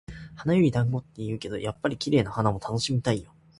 [0.35, 3.35] 「花より団子」って言うけど、やっぱり綺麗な花も楽しみたいよ。